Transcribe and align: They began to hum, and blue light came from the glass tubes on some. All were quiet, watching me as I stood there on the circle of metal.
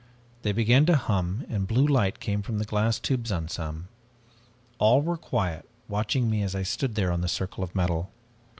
They 0.41 0.51
began 0.51 0.87
to 0.87 0.95
hum, 0.95 1.45
and 1.47 1.67
blue 1.67 1.85
light 1.85 2.19
came 2.19 2.41
from 2.41 2.57
the 2.57 2.65
glass 2.65 2.97
tubes 2.97 3.31
on 3.31 3.47
some. 3.49 3.87
All 4.79 4.99
were 5.03 5.15
quiet, 5.15 5.69
watching 5.87 6.27
me 6.27 6.41
as 6.41 6.55
I 6.55 6.63
stood 6.63 6.95
there 6.95 7.11
on 7.11 7.21
the 7.21 7.27
circle 7.27 7.63
of 7.63 7.75
metal. 7.75 8.09